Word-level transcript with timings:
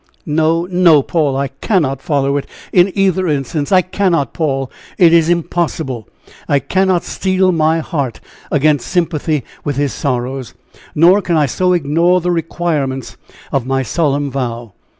"No, 0.25 0.65
no, 0.65 1.03
Paul! 1.03 1.37
I 1.37 1.49
cannot 1.49 2.01
follow 2.01 2.35
it 2.37 2.47
in 2.73 2.91
either 2.97 3.27
instance! 3.27 3.71
I 3.71 3.83
cannot, 3.83 4.33
Paul! 4.33 4.71
it 4.97 5.13
is 5.13 5.29
impossible! 5.29 6.07
I 6.49 6.57
cannot 6.57 7.03
steel 7.03 7.51
my 7.51 7.81
heart 7.81 8.19
against 8.51 8.87
sympathy 8.87 9.43
with 9.63 9.75
his 9.75 9.93
sorrows, 9.93 10.55
nor 10.95 11.21
can 11.21 11.37
I 11.37 11.45
so 11.45 11.73
ignore 11.73 12.19
the 12.19 12.31
requirements 12.31 13.15
of 13.51 13.67
my 13.67 13.83
solemn 13.83 14.31
vow. 14.31 14.73